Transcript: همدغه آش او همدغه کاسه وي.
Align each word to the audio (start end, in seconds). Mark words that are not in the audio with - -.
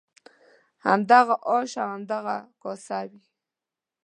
همدغه 0.85 1.33
آش 1.57 1.71
او 1.81 1.87
همدغه 1.93 2.37
کاسه 2.61 2.99
وي. 3.09 3.23